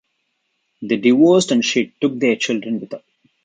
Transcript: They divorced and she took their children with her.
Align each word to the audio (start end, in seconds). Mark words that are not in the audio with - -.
They 0.81 0.97
divorced 0.97 1.51
and 1.51 1.63
she 1.63 1.93
took 2.01 2.17
their 2.19 2.35
children 2.35 2.79
with 2.79 2.91
her. 2.93 3.03